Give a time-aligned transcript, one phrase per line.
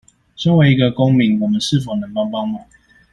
[0.35, 2.65] 身為一個公民我們是否能幫幫忙